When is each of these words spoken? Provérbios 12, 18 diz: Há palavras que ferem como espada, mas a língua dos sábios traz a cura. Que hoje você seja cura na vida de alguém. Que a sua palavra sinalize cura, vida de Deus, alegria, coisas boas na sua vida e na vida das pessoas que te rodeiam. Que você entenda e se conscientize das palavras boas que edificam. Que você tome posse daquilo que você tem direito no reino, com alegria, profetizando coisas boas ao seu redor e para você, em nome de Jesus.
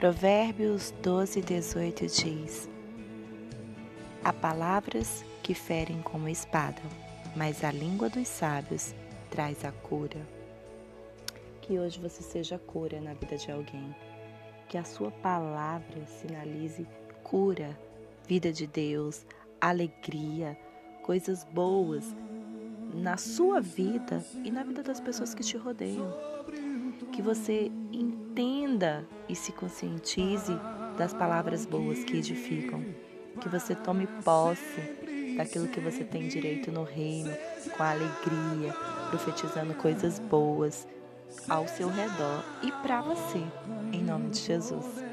Provérbios 0.00 0.94
12, 1.02 1.42
18 1.42 2.06
diz: 2.06 2.68
Há 4.24 4.32
palavras 4.32 5.24
que 5.42 5.54
ferem 5.54 6.00
como 6.02 6.28
espada, 6.28 6.80
mas 7.36 7.62
a 7.64 7.70
língua 7.70 8.08
dos 8.08 8.28
sábios 8.28 8.94
traz 9.30 9.64
a 9.64 9.72
cura. 9.72 10.26
Que 11.60 11.78
hoje 11.78 12.00
você 12.00 12.22
seja 12.22 12.58
cura 12.58 13.00
na 13.00 13.14
vida 13.14 13.36
de 13.36 13.52
alguém. 13.52 13.94
Que 14.68 14.78
a 14.78 14.84
sua 14.84 15.10
palavra 15.10 16.06
sinalize 16.06 16.86
cura, 17.22 17.78
vida 18.26 18.52
de 18.52 18.66
Deus, 18.66 19.26
alegria, 19.60 20.56
coisas 21.02 21.44
boas 21.44 22.14
na 22.94 23.16
sua 23.16 23.60
vida 23.60 24.24
e 24.44 24.50
na 24.50 24.64
vida 24.64 24.82
das 24.82 25.00
pessoas 25.00 25.34
que 25.34 25.42
te 25.42 25.56
rodeiam. 25.56 26.10
Que 27.12 27.22
você 27.22 27.70
entenda 27.92 29.06
e 29.28 29.34
se 29.34 29.52
conscientize 29.52 30.52
das 30.96 31.12
palavras 31.12 31.66
boas 31.66 32.04
que 32.04 32.18
edificam. 32.18 32.84
Que 33.40 33.48
você 33.48 33.74
tome 33.74 34.06
posse 34.24 34.80
daquilo 35.36 35.68
que 35.68 35.80
você 35.80 36.04
tem 36.04 36.28
direito 36.28 36.70
no 36.70 36.84
reino, 36.84 37.32
com 37.76 37.82
alegria, 37.82 38.72
profetizando 39.08 39.74
coisas 39.74 40.18
boas 40.18 40.86
ao 41.48 41.66
seu 41.68 41.88
redor 41.88 42.44
e 42.62 42.72
para 42.82 43.00
você, 43.00 43.42
em 43.92 44.02
nome 44.02 44.30
de 44.30 44.40
Jesus. 44.40 45.09